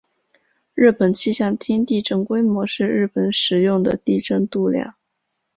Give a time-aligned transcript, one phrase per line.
[0.73, 4.95] 日本气象厅地震规模是日本使用的地震度量。